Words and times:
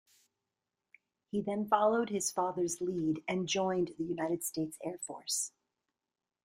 He 1.29 1.41
then 1.41 1.67
followed 1.67 2.09
his 2.09 2.31
father's 2.31 2.81
lead 2.81 3.23
and 3.27 3.47
joined 3.47 3.91
the 3.99 4.03
United 4.03 4.43
States 4.43 4.79
Air 4.83 4.97
Force. 4.97 5.51